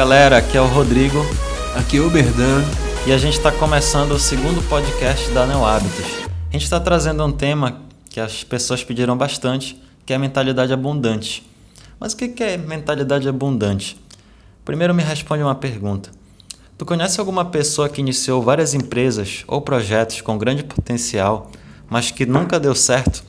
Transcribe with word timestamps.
galera, 0.00 0.38
aqui 0.38 0.56
é 0.56 0.60
o 0.62 0.66
Rodrigo 0.66 1.18
Aqui 1.76 1.98
é 1.98 2.00
o 2.00 2.08
Berdan. 2.08 2.64
e 3.06 3.12
a 3.12 3.18
gente 3.18 3.36
está 3.36 3.52
começando 3.52 4.12
o 4.12 4.18
segundo 4.18 4.66
podcast 4.66 5.30
da 5.32 5.46
Neo 5.46 5.62
Hábitos. 5.62 6.06
A 6.48 6.52
gente 6.52 6.62
está 6.62 6.80
trazendo 6.80 7.22
um 7.22 7.30
tema 7.30 7.82
que 8.08 8.18
as 8.18 8.42
pessoas 8.42 8.82
pediram 8.82 9.14
bastante, 9.14 9.78
que 10.06 10.14
é 10.14 10.16
a 10.16 10.18
mentalidade 10.18 10.72
abundante. 10.72 11.46
Mas 12.00 12.14
o 12.14 12.16
que 12.16 12.42
é 12.42 12.56
mentalidade 12.56 13.28
abundante? 13.28 14.00
Primeiro 14.64 14.94
me 14.94 15.02
responde 15.02 15.42
uma 15.42 15.54
pergunta. 15.54 16.08
Tu 16.78 16.86
conhece 16.86 17.20
alguma 17.20 17.44
pessoa 17.44 17.86
que 17.86 18.00
iniciou 18.00 18.40
várias 18.40 18.72
empresas 18.72 19.44
ou 19.46 19.60
projetos 19.60 20.22
com 20.22 20.38
grande 20.38 20.64
potencial, 20.64 21.50
mas 21.90 22.10
que 22.10 22.24
nunca 22.24 22.58
deu 22.58 22.74
certo? 22.74 23.22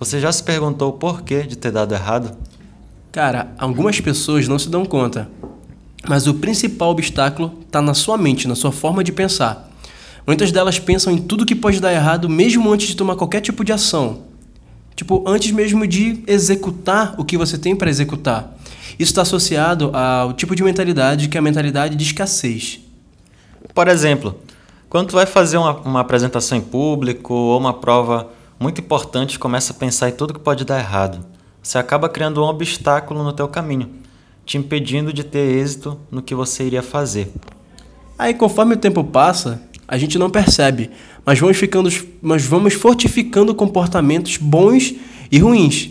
Você 0.00 0.18
já 0.18 0.32
se 0.32 0.42
perguntou 0.42 0.88
o 0.88 0.94
porquê 0.94 1.44
de 1.44 1.54
ter 1.54 1.70
dado 1.70 1.94
errado? 1.94 2.36
Cara, 3.16 3.54
algumas 3.56 3.98
pessoas 3.98 4.46
não 4.46 4.58
se 4.58 4.68
dão 4.68 4.84
conta, 4.84 5.30
mas 6.08 6.26
o 6.26 6.34
principal 6.34 6.90
obstáculo 6.90 7.60
está 7.66 7.82
na 7.82 7.94
sua 7.94 8.16
mente, 8.16 8.48
na 8.48 8.54
sua 8.54 8.72
forma 8.72 9.02
de 9.02 9.12
pensar. 9.12 9.70
Muitas 10.26 10.50
delas 10.50 10.78
pensam 10.78 11.12
em 11.12 11.18
tudo 11.18 11.46
que 11.46 11.54
pode 11.54 11.80
dar 11.80 11.92
errado 11.92 12.28
mesmo 12.28 12.70
antes 12.72 12.88
de 12.88 12.96
tomar 12.96 13.16
qualquer 13.16 13.40
tipo 13.40 13.64
de 13.64 13.72
ação. 13.72 14.22
Tipo, 14.94 15.22
antes 15.26 15.52
mesmo 15.52 15.86
de 15.86 16.22
executar 16.26 17.14
o 17.18 17.24
que 17.24 17.36
você 17.36 17.58
tem 17.58 17.76
para 17.76 17.90
executar. 17.90 18.56
Isso 18.98 19.10
está 19.10 19.22
associado 19.22 19.90
ao 19.94 20.32
tipo 20.32 20.56
de 20.56 20.64
mentalidade 20.64 21.28
que 21.28 21.36
é 21.36 21.40
a 21.40 21.42
mentalidade 21.42 21.94
de 21.94 22.02
escassez. 22.02 22.80
Por 23.74 23.88
exemplo, 23.88 24.34
quando 24.88 25.08
tu 25.08 25.14
vai 25.14 25.26
fazer 25.26 25.58
uma, 25.58 25.76
uma 25.80 26.00
apresentação 26.00 26.56
em 26.56 26.62
público 26.62 27.34
ou 27.34 27.58
uma 27.58 27.74
prova 27.74 28.30
muito 28.58 28.80
importante 28.80 29.38
começa 29.38 29.72
a 29.72 29.76
pensar 29.76 30.08
em 30.08 30.12
tudo 30.12 30.32
que 30.32 30.40
pode 30.40 30.64
dar 30.64 30.78
errado, 30.78 31.24
você 31.62 31.76
acaba 31.78 32.08
criando 32.08 32.42
um 32.42 32.46
obstáculo 32.46 33.22
no 33.22 33.32
teu 33.32 33.46
caminho, 33.48 33.90
te 34.46 34.56
impedindo 34.56 35.12
de 35.12 35.24
ter 35.24 35.58
êxito 35.58 35.98
no 36.10 36.22
que 36.22 36.34
você 36.34 36.64
iria 36.64 36.82
fazer. 36.82 37.32
Aí, 38.16 38.32
conforme 38.32 38.74
o 38.74 38.78
tempo 38.78 39.02
passa, 39.02 39.60
a 39.88 39.98
gente 39.98 40.18
não 40.18 40.30
percebe, 40.30 40.88
mas 41.24 41.38
vamos 41.38 41.56
ficando, 41.56 41.90
mas 42.22 42.44
vamos 42.44 42.74
fortificando 42.74 43.54
comportamentos 43.54 44.36
bons 44.36 44.94
e 45.30 45.38
ruins. 45.38 45.90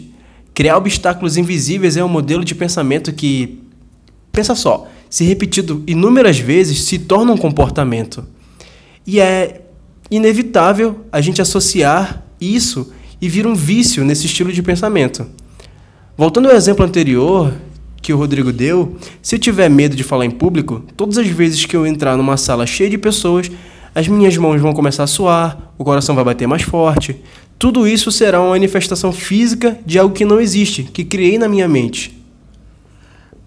Criar 0.53 0.77
obstáculos 0.77 1.35
invisíveis 1.35 1.97
é 1.97 2.03
um 2.03 2.07
modelo 2.07 2.45
de 2.45 2.55
pensamento 2.55 3.11
que, 3.11 3.59
pensa 4.31 4.55
só, 4.55 4.87
se 5.09 5.25
repetido 5.25 5.83
inúmeras 5.85 6.39
vezes, 6.39 6.83
se 6.83 6.97
torna 6.97 7.33
um 7.33 7.37
comportamento. 7.37 8.25
E 9.05 9.19
é 9.19 9.65
inevitável 10.09 11.01
a 11.11 11.19
gente 11.19 11.41
associar 11.41 12.25
isso 12.39 12.93
e 13.21 13.27
vir 13.27 13.45
um 13.45 13.53
vício 13.53 14.05
nesse 14.05 14.25
estilo 14.25 14.53
de 14.53 14.63
pensamento. 14.63 15.27
Voltando 16.17 16.49
ao 16.49 16.55
exemplo 16.55 16.85
anterior 16.85 17.53
que 18.05 18.13
o 18.13 18.17
Rodrigo 18.17 18.53
deu, 18.53 18.97
se 19.19 19.33
eu 19.33 19.39
tiver 19.39 19.67
medo 19.67 19.95
de 19.95 20.03
falar 20.03 20.27
em 20.27 20.29
público, 20.29 20.83
todas 20.95 21.17
as 21.17 21.25
vezes 21.25 21.65
que 21.65 21.75
eu 21.75 21.87
entrar 21.87 22.15
numa 22.15 22.37
sala 22.37 22.63
cheia 22.67 22.87
de 22.87 22.99
pessoas, 22.99 23.49
as 23.95 24.07
minhas 24.07 24.37
mãos 24.37 24.61
vão 24.61 24.73
começar 24.73 25.05
a 25.05 25.07
suar, 25.07 25.73
o 25.75 25.83
coração 25.83 26.13
vai 26.13 26.23
bater 26.23 26.47
mais 26.47 26.61
forte. 26.61 27.19
Tudo 27.57 27.87
isso 27.87 28.11
será 28.11 28.39
uma 28.39 28.51
manifestação 28.51 29.11
física 29.11 29.79
de 29.83 29.97
algo 29.97 30.13
que 30.13 30.23
não 30.23 30.39
existe, 30.39 30.83
que 30.83 31.03
criei 31.03 31.39
na 31.39 31.47
minha 31.47 31.67
mente. 31.67 32.23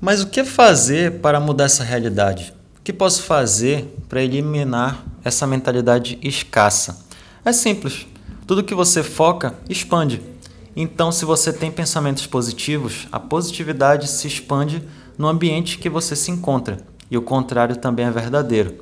Mas 0.01 0.23
o 0.23 0.27
que 0.27 0.43
fazer 0.43 1.21
para 1.21 1.39
mudar 1.39 1.67
essa 1.67 1.85
realidade? 1.85 2.53
O 2.81 2.83
que 2.83 2.93
posso 2.93 3.23
fazer 3.23 3.95
para 4.09 4.25
eliminar 4.25 5.07
essa 5.23 5.47
mentalidade 5.47 6.19
escassa? 6.21 7.07
É 7.45 7.53
simples. 7.53 8.09
Tudo 8.45 8.65
que 8.65 8.75
você 8.75 9.05
foca 9.05 9.55
expande. 9.69 10.21
Então, 10.81 11.11
se 11.11 11.25
você 11.25 11.53
tem 11.53 11.73
pensamentos 11.73 12.25
positivos, 12.25 13.09
a 13.11 13.19
positividade 13.19 14.07
se 14.07 14.29
expande 14.29 14.81
no 15.19 15.27
ambiente 15.27 15.77
que 15.77 15.91
você 15.91 16.15
se 16.15 16.31
encontra. 16.31 16.79
E 17.11 17.19
o 17.19 17.23
contrário 17.23 17.75
também 17.75 18.07
é 18.07 18.11
verdadeiro. 18.13 18.75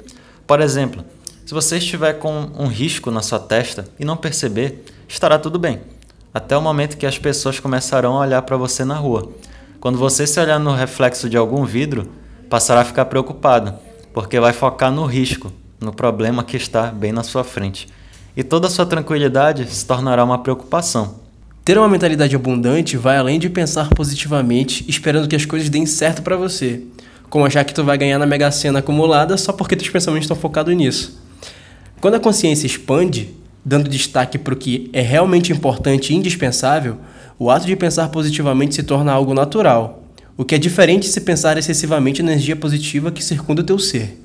Por 0.47 0.61
exemplo, 0.61 1.03
se 1.47 1.55
você 1.55 1.79
estiver 1.79 2.19
com 2.19 2.51
um 2.59 2.67
risco 2.67 3.11
na 3.11 3.23
sua 3.23 3.39
testa 3.39 3.89
e 3.99 4.05
não 4.05 4.15
perceber, 4.15 4.85
estará 5.09 5.39
tudo 5.39 5.59
bem. 5.59 5.81
Até 6.35 6.55
o 6.55 6.61
momento 6.61 6.99
que 6.99 7.07
as 7.07 7.19
pessoas 7.19 7.59
começarão 7.61 8.19
a 8.19 8.27
olhar 8.27 8.43
para 8.43 8.59
você 8.59 8.85
na 8.85 8.97
rua. 8.97 9.33
Quando 9.81 9.97
você 9.97 10.27
se 10.27 10.39
olhar 10.39 10.61
no 10.61 10.75
reflexo 10.75 11.31
de 11.31 11.39
algum 11.39 11.65
vidro, 11.65 12.13
passará 12.51 12.83
a 12.83 12.85
ficar 12.85 13.07
preocupado, 13.07 13.73
porque 14.13 14.39
vai 14.39 14.53
focar 14.53 14.93
no 14.93 15.07
risco, 15.07 15.51
no 15.81 15.95
problema 15.95 16.45
que 16.45 16.59
está 16.59 16.89
bem 16.89 17.11
na 17.11 17.23
sua 17.23 17.43
frente. 17.43 17.89
E 18.37 18.45
toda 18.45 18.67
a 18.67 18.71
sua 18.71 18.85
tranquilidade 18.85 19.67
se 19.73 19.87
tornará 19.87 20.23
uma 20.23 20.43
preocupação. 20.43 21.25
Ter 21.67 21.77
uma 21.77 21.89
mentalidade 21.89 22.37
abundante 22.37 22.97
vai 22.97 23.17
além 23.17 23.41
de 23.41 23.51
pensar 23.51 23.89
positivamente, 23.89 24.85
esperando 24.87 25.27
que 25.27 25.35
as 25.35 25.45
coisas 25.45 25.69
deem 25.69 25.85
certo 25.85 26.23
para 26.23 26.37
você, 26.37 26.83
como 27.29 27.45
achar 27.45 27.65
que 27.65 27.75
tu 27.75 27.83
vai 27.83 27.99
ganhar 27.99 28.21
na 28.21 28.25
Mega 28.25 28.53
Sena 28.53 28.79
acumulada 28.79 29.37
só 29.37 29.53
porque 29.53 29.75
teus 29.75 29.91
pensamentos 29.91 30.27
estão 30.27 30.37
focados 30.37 30.73
nisso. 30.77 31.21
Quando 32.01 32.15
a 32.15 32.21
consciência 32.21 32.69
expande, 32.69 33.35
dando 33.65 33.91
destaque 33.91 34.39
para 34.39 34.55
o 34.55 34.57
que 34.57 34.89
é 34.93 35.01
realmente 35.01 35.51
importante 35.53 36.13
e 36.13 36.17
indispensável, 36.17 36.99
o 37.37 37.51
ato 37.51 37.67
de 37.67 37.75
pensar 37.75 38.11
positivamente 38.11 38.77
se 38.77 38.85
torna 38.85 39.11
algo 39.11 39.35
natural, 39.35 40.05
o 40.37 40.45
que 40.45 40.55
é 40.55 40.59
diferente 40.59 41.09
se 41.09 41.21
pensar 41.21 41.59
excessivamente 41.59 42.23
na 42.23 42.31
energia 42.31 42.55
positiva 42.55 43.11
que 43.11 43.25
circunda 43.25 43.63
o 43.63 43.65
teu 43.65 43.81
ser. 43.81 44.17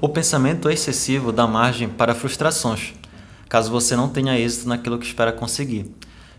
O 0.00 0.08
pensamento 0.08 0.70
excessivo 0.70 1.30
dá 1.30 1.46
margem 1.46 1.90
para 1.90 2.14
frustrações, 2.14 2.94
caso 3.52 3.70
você 3.70 3.94
não 3.94 4.08
tenha 4.08 4.38
êxito 4.38 4.66
naquilo 4.66 4.98
que 4.98 5.04
espera 5.04 5.30
conseguir. 5.30 5.84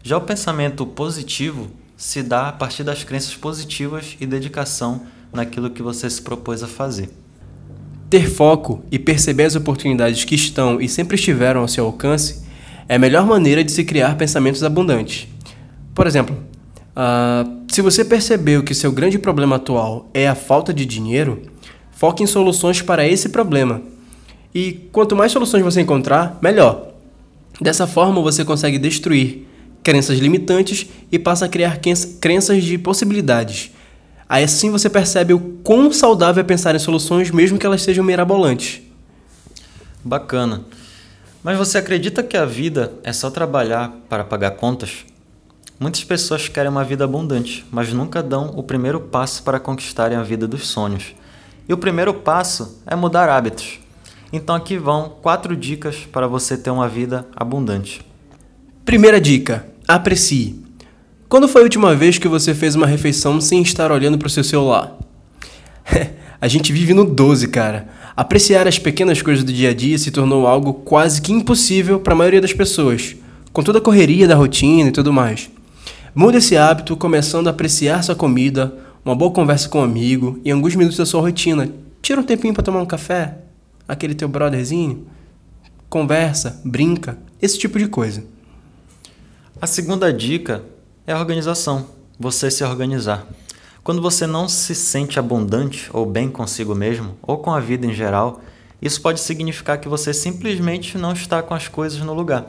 Já 0.01 0.17
o 0.17 0.21
pensamento 0.21 0.83
positivo 0.83 1.67
se 1.95 2.23
dá 2.23 2.47
a 2.47 2.51
partir 2.51 2.83
das 2.83 3.03
crenças 3.03 3.35
positivas 3.35 4.17
e 4.19 4.25
dedicação 4.25 5.03
naquilo 5.31 5.69
que 5.69 5.83
você 5.83 6.09
se 6.09 6.19
propôs 6.19 6.63
a 6.63 6.67
fazer. 6.67 7.11
Ter 8.09 8.27
foco 8.27 8.83
e 8.91 8.97
perceber 8.97 9.43
as 9.43 9.55
oportunidades 9.55 10.25
que 10.25 10.33
estão 10.33 10.81
e 10.81 10.89
sempre 10.89 11.13
estiveram 11.13 11.61
ao 11.61 11.67
seu 11.67 11.85
alcance 11.85 12.41
é 12.89 12.95
a 12.95 12.99
melhor 12.99 13.27
maneira 13.27 13.63
de 13.63 13.71
se 13.71 13.83
criar 13.83 14.17
pensamentos 14.17 14.63
abundantes. 14.63 15.27
Por 15.93 16.07
exemplo, 16.07 16.35
ah, 16.95 17.45
se 17.71 17.83
você 17.83 18.03
percebeu 18.03 18.63
que 18.63 18.73
seu 18.73 18.91
grande 18.91 19.19
problema 19.19 19.57
atual 19.57 20.09
é 20.15 20.27
a 20.27 20.33
falta 20.33 20.73
de 20.73 20.83
dinheiro, 20.83 21.43
foque 21.91 22.23
em 22.23 22.27
soluções 22.27 22.81
para 22.81 23.07
esse 23.07 23.29
problema. 23.29 23.83
E 24.51 24.89
quanto 24.91 25.15
mais 25.15 25.31
soluções 25.31 25.63
você 25.63 25.79
encontrar, 25.79 26.39
melhor. 26.41 26.92
Dessa 27.61 27.85
forma, 27.85 28.21
você 28.21 28.43
consegue 28.43 28.77
destruir 28.77 29.47
crenças 29.83 30.17
limitantes 30.17 30.87
e 31.11 31.19
passa 31.19 31.45
a 31.45 31.49
criar 31.49 31.77
crença- 31.77 32.17
crenças 32.19 32.63
de 32.63 32.77
possibilidades. 32.77 33.71
Aí 34.27 34.43
assim 34.43 34.71
você 34.71 34.89
percebe 34.89 35.33
o 35.33 35.39
quão 35.63 35.91
saudável 35.91 36.41
é 36.41 36.43
pensar 36.43 36.73
em 36.73 36.79
soluções, 36.79 37.29
mesmo 37.29 37.59
que 37.59 37.65
elas 37.65 37.83
sejam 37.83 38.03
mirabolantes. 38.03 38.81
Bacana. 40.03 40.63
Mas 41.43 41.57
você 41.57 41.77
acredita 41.77 42.23
que 42.23 42.37
a 42.37 42.45
vida 42.45 42.93
é 43.03 43.11
só 43.11 43.29
trabalhar 43.29 43.93
para 44.07 44.23
pagar 44.23 44.51
contas? 44.51 45.05
Muitas 45.77 46.03
pessoas 46.03 46.47
querem 46.47 46.71
uma 46.71 46.83
vida 46.83 47.03
abundante, 47.03 47.65
mas 47.69 47.91
nunca 47.91 48.23
dão 48.23 48.53
o 48.55 48.63
primeiro 48.63 49.01
passo 49.01 49.43
para 49.43 49.59
conquistarem 49.59 50.17
a 50.17 50.23
vida 50.23 50.47
dos 50.47 50.67
sonhos. 50.67 51.13
E 51.67 51.73
o 51.73 51.77
primeiro 51.77 52.13
passo 52.13 52.81
é 52.87 52.95
mudar 52.95 53.27
hábitos. 53.27 53.82
Então 54.35 54.55
aqui 54.55 54.77
vão 54.77 55.11
quatro 55.21 55.55
dicas 55.55 56.07
para 56.11 56.25
você 56.25 56.57
ter 56.57 56.71
uma 56.71 56.89
vida 56.89 57.27
abundante. 57.35 58.01
Primeira 58.83 59.21
dica: 59.21 59.67
aprecie. 59.87 60.59
Quando 61.29 61.47
foi 61.47 61.61
a 61.61 61.65
última 61.65 61.95
vez 61.95 62.17
que 62.17 62.27
você 62.27 62.55
fez 62.55 62.73
uma 62.73 62.87
refeição 62.87 63.39
sem 63.39 63.61
estar 63.61 63.91
olhando 63.91 64.17
para 64.17 64.25
o 64.25 64.31
seu 64.31 64.43
celular? 64.43 64.97
a 66.41 66.47
gente 66.47 66.73
vive 66.73 66.95
no 66.95 67.05
12, 67.05 67.47
cara. 67.49 67.87
Apreciar 68.17 68.67
as 68.67 68.79
pequenas 68.79 69.21
coisas 69.21 69.43
do 69.43 69.53
dia 69.53 69.69
a 69.69 69.73
dia 69.73 69.99
se 69.99 70.09
tornou 70.09 70.47
algo 70.47 70.73
quase 70.73 71.21
que 71.21 71.31
impossível 71.31 71.99
para 71.99 72.13
a 72.13 72.17
maioria 72.17 72.41
das 72.41 72.53
pessoas, 72.53 73.15
com 73.51 73.61
toda 73.61 73.77
a 73.77 73.81
correria 73.81 74.27
da 74.27 74.35
rotina 74.35 74.89
e 74.89 74.91
tudo 74.91 75.13
mais. 75.13 75.47
Mude 76.15 76.37
esse 76.37 76.57
hábito 76.57 76.97
começando 76.97 77.47
a 77.47 77.51
apreciar 77.51 78.03
sua 78.03 78.15
comida, 78.15 78.75
uma 79.05 79.15
boa 79.15 79.31
conversa 79.31 79.69
com 79.69 79.79
um 79.79 79.83
amigo 79.83 80.39
e 80.43 80.51
alguns 80.51 80.75
minutos 80.75 80.97
da 80.97 81.05
sua 81.05 81.21
rotina. 81.21 81.69
Tira 82.01 82.19
um 82.19 82.23
tempinho 82.23 82.53
para 82.53 82.63
tomar 82.63 82.81
um 82.81 82.85
café, 82.85 83.42
aquele 83.87 84.15
teu 84.15 84.27
brotherzinho. 84.27 85.07
Conversa, 85.89 86.61
brinca, 86.65 87.17
esse 87.41 87.57
tipo 87.57 87.77
de 87.77 87.87
coisa. 87.87 88.23
A 89.61 89.67
segunda 89.67 90.11
dica 90.11 90.63
é 91.05 91.13
a 91.13 91.19
organização, 91.19 91.87
você 92.19 92.49
se 92.49 92.63
organizar. 92.63 93.27
Quando 93.83 94.01
você 94.01 94.25
não 94.25 94.47
se 94.47 94.73
sente 94.73 95.19
abundante 95.19 95.89
ou 95.93 96.05
bem 96.05 96.29
consigo 96.29 96.73
mesmo, 96.73 97.17
ou 97.21 97.37
com 97.37 97.51
a 97.51 97.59
vida 97.59 97.85
em 97.85 97.93
geral, 97.93 98.41
isso 98.81 99.01
pode 99.01 99.19
significar 99.19 99.77
que 99.77 99.89
você 99.89 100.13
simplesmente 100.13 100.97
não 100.97 101.13
está 101.13 101.41
com 101.43 101.53
as 101.53 101.67
coisas 101.67 101.99
no 101.99 102.13
lugar. 102.13 102.45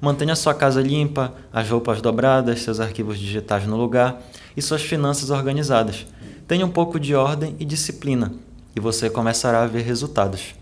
Mantenha 0.00 0.36
sua 0.36 0.54
casa 0.54 0.82
limpa, 0.82 1.32
as 1.52 1.68
roupas 1.68 2.02
dobradas, 2.02 2.60
seus 2.60 2.80
arquivos 2.80 3.18
digitais 3.18 3.66
no 3.66 3.76
lugar 3.76 4.22
e 4.56 4.60
suas 4.60 4.82
finanças 4.82 5.30
organizadas. 5.30 6.06
Tenha 6.46 6.66
um 6.66 6.70
pouco 6.70 7.00
de 7.00 7.14
ordem 7.14 7.56
e 7.58 7.64
disciplina, 7.64 8.32
e 8.76 8.80
você 8.80 9.08
começará 9.08 9.62
a 9.62 9.66
ver 9.66 9.82
resultados. 9.82 10.54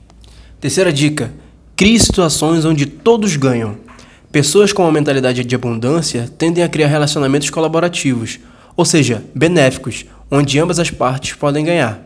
Terceira 0.63 0.93
dica: 0.93 1.33
crie 1.75 1.99
situações 1.99 2.65
onde 2.65 2.87
todos 2.87 3.35
ganham. 3.35 3.77
Pessoas 4.31 4.73
com 4.73 4.85
uma 4.85 4.93
mentalidade 4.93 5.45
de 5.45 5.55
abundância 5.57 6.31
tendem 6.39 6.63
a 6.63 6.69
criar 6.69 6.87
relacionamentos 6.87 7.51
colaborativos, 7.51 8.39
ou 8.77 8.85
seja, 8.85 9.25
benéficos, 9.35 10.07
onde 10.31 10.61
ambas 10.61 10.79
as 10.79 10.89
partes 10.89 11.35
podem 11.35 11.65
ganhar. 11.65 12.01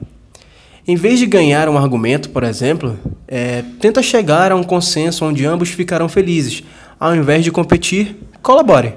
Em 0.88 0.96
vez 0.96 1.18
de 1.18 1.26
ganhar 1.26 1.68
um 1.68 1.76
argumento, 1.76 2.30
por 2.30 2.44
exemplo, 2.44 2.98
é, 3.28 3.62
tenta 3.78 4.02
chegar 4.02 4.50
a 4.50 4.56
um 4.56 4.62
consenso 4.62 5.26
onde 5.26 5.44
ambos 5.44 5.68
ficarão 5.68 6.08
felizes. 6.08 6.62
Ao 6.98 7.14
invés 7.14 7.44
de 7.44 7.52
competir, 7.52 8.16
colabore. 8.40 8.94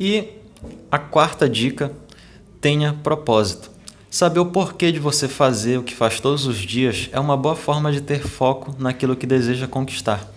E 0.00 0.24
a 0.90 0.98
quarta 0.98 1.46
dica: 1.46 1.92
tenha 2.62 2.94
propósito. 2.94 3.71
Saber 4.12 4.40
o 4.40 4.44
porquê 4.44 4.92
de 4.92 4.98
você 4.98 5.26
fazer 5.26 5.78
o 5.78 5.82
que 5.82 5.94
faz 5.94 6.20
todos 6.20 6.46
os 6.46 6.58
dias 6.58 7.08
é 7.12 7.18
uma 7.18 7.34
boa 7.34 7.56
forma 7.56 7.90
de 7.90 8.02
ter 8.02 8.20
foco 8.20 8.76
naquilo 8.78 9.16
que 9.16 9.26
deseja 9.26 9.66
conquistar. 9.66 10.30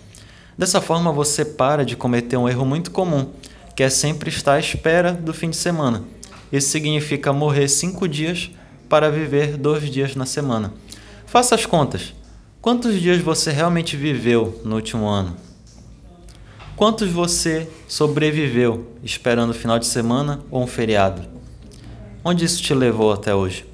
Dessa 0.58 0.80
forma, 0.80 1.12
você 1.12 1.44
para 1.44 1.84
de 1.84 1.98
cometer 1.98 2.38
um 2.38 2.48
erro 2.48 2.66
muito 2.66 2.90
comum, 2.90 3.32
que 3.76 3.84
é 3.84 3.90
sempre 3.90 4.30
estar 4.30 4.54
à 4.54 4.60
espera 4.62 5.12
do 5.12 5.34
fim 5.34 5.50
de 5.50 5.58
semana. 5.58 6.06
Isso 6.54 6.70
significa 6.70 7.34
morrer 7.34 7.68
cinco 7.68 8.08
dias 8.08 8.50
para 8.88 9.12
viver 9.12 9.58
dois 9.58 9.92
dias 9.92 10.16
na 10.16 10.26
semana. 10.26 10.74
Faça 11.26 11.54
as 11.54 11.66
contas. 11.66 12.14
Quantos 12.62 13.02
dias 13.02 13.22
você 13.22 13.52
realmente 13.52 13.98
viveu 13.98 14.62
no 14.64 14.76
último 14.76 15.06
ano? 15.06 15.36
Quantos 16.78 17.10
você 17.10 17.70
sobreviveu 17.90 18.88
esperando 19.04 19.50
o 19.50 19.54
final 19.54 19.78
de 19.78 19.86
semana 19.86 20.40
ou 20.50 20.64
um 20.64 20.68
feriado? 20.68 21.35
Onde 22.28 22.44
isso 22.44 22.60
te 22.64 22.74
levou 22.74 23.14
até 23.14 23.36
hoje? 23.36 23.68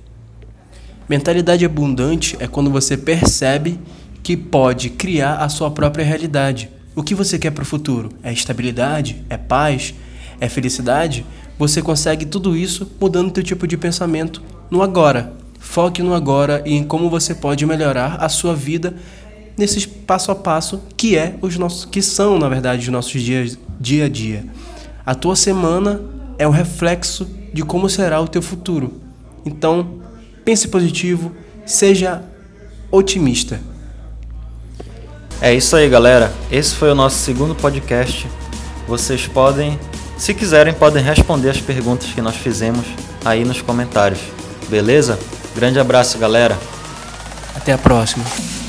Mentalidade 1.08 1.64
abundante 1.64 2.36
é 2.38 2.48
quando 2.48 2.70
você 2.70 2.98
percebe 2.98 3.80
que 4.22 4.36
pode 4.36 4.90
criar 4.90 5.38
a 5.38 5.48
sua 5.48 5.72
própria 5.72 6.04
realidade. 6.04 6.70
O 6.94 7.02
que 7.02 7.16
você 7.16 7.40
quer 7.40 7.52
para 7.52 7.62
o 7.62 7.66
futuro? 7.66 8.10
É 8.22 8.34
estabilidade? 8.34 9.24
É 9.30 9.38
paz? 9.38 9.94
É 10.38 10.50
felicidade? 10.50 11.26
Você 11.58 11.82
consegue 11.82 12.26
tudo 12.26 12.54
isso 12.58 12.92
mudando 13.00 13.30
o 13.30 13.32
teu 13.32 13.42
tipo 13.42 13.66
de 13.66 13.78
pensamento 13.78 14.42
no 14.70 14.82
agora. 14.82 15.32
Foque 15.58 16.04
no 16.04 16.14
agora 16.14 16.62
e 16.66 16.74
em 16.74 16.84
como 16.84 17.10
você 17.10 17.34
pode 17.34 17.66
melhorar 17.66 18.18
a 18.18 18.28
sua 18.28 18.54
vida 18.54 18.98
nesses 19.58 19.86
passo 19.86 20.30
a 20.30 20.36
passo 20.36 20.82
que 20.98 21.16
é 21.16 21.38
os 21.42 21.58
nossos 21.58 21.86
que 21.86 22.02
são, 22.02 22.38
na 22.38 22.50
verdade, 22.50 22.82
os 22.82 22.90
nossos 22.90 23.22
dias 23.22 23.58
dia 23.80 24.08
a 24.08 24.10
dia. 24.10 24.44
A 25.06 25.16
tua 25.16 25.38
semana 25.38 26.02
é 26.38 26.48
um 26.48 26.52
reflexo 26.52 27.28
de 27.54 27.64
como 27.64 27.90
será 27.90 28.20
o 28.20 28.28
teu 28.28 28.42
futuro. 28.42 29.02
Então, 29.46 30.02
pense 30.46 30.68
positivo, 30.68 31.32
seja 31.66 32.24
otimista. 32.92 33.60
É 35.42 35.54
isso 35.54 35.76
aí, 35.76 35.90
galera. 35.90 36.32
Esse 36.52 36.76
foi 36.76 36.92
o 36.92 36.96
nosso 36.96 37.18
segundo 37.18 37.56
podcast. 37.56 38.28
Vocês 38.88 39.28
podem, 39.28 39.80
se 40.18 40.34
quiserem, 40.34 40.74
podem 40.74 41.04
responder 41.04 41.50
as 41.50 41.60
perguntas 41.60 42.12
que 42.12 42.22
nós 42.22 42.36
fizemos 42.36 42.86
aí 43.26 43.44
nos 43.44 43.62
comentários. 43.62 44.20
Beleza? 44.70 45.18
Grande 45.56 45.80
abraço, 45.80 46.18
galera. 46.18 46.58
Até 47.56 47.74
a 47.74 47.78
próxima. 47.78 48.61